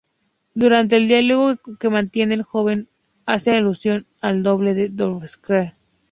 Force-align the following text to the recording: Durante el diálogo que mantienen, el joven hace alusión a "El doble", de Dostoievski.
Durante 0.55 0.95
el 0.97 1.07
diálogo 1.07 1.57
que 1.79 1.91
mantienen, 1.91 2.39
el 2.39 2.43
joven 2.43 2.89
hace 3.27 3.55
alusión 3.55 4.07
a 4.19 4.31
"El 4.31 4.41
doble", 4.41 4.73
de 4.73 4.89
Dostoievski. 4.89 5.75